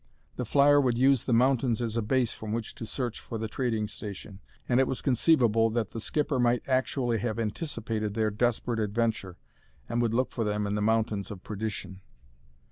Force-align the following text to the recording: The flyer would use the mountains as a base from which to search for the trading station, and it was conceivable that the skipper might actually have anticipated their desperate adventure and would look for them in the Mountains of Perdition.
The 0.35 0.45
flyer 0.45 0.81
would 0.81 0.97
use 0.97 1.25
the 1.25 1.31
mountains 1.31 1.79
as 1.79 1.95
a 1.95 2.01
base 2.01 2.33
from 2.33 2.53
which 2.53 2.73
to 2.73 2.87
search 2.87 3.19
for 3.19 3.37
the 3.37 3.47
trading 3.47 3.87
station, 3.87 4.39
and 4.67 4.79
it 4.79 4.87
was 4.87 4.99
conceivable 4.99 5.69
that 5.69 5.91
the 5.91 6.01
skipper 6.01 6.39
might 6.39 6.63
actually 6.67 7.19
have 7.19 7.37
anticipated 7.37 8.15
their 8.15 8.31
desperate 8.31 8.79
adventure 8.79 9.37
and 9.87 10.01
would 10.01 10.15
look 10.15 10.31
for 10.31 10.43
them 10.43 10.65
in 10.65 10.73
the 10.73 10.81
Mountains 10.81 11.29
of 11.29 11.43
Perdition. 11.43 12.01